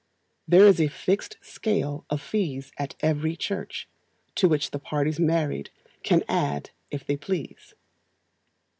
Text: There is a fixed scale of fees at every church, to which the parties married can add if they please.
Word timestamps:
There 0.47 0.65
is 0.65 0.81
a 0.81 0.87
fixed 0.87 1.37
scale 1.43 2.05
of 2.09 2.23
fees 2.23 2.71
at 2.79 2.95
every 3.01 3.35
church, 3.35 3.87
to 4.33 4.49
which 4.49 4.71
the 4.71 4.79
parties 4.79 5.19
married 5.19 5.69
can 6.01 6.23
add 6.27 6.71
if 6.89 7.05
they 7.05 7.17
please. 7.17 7.75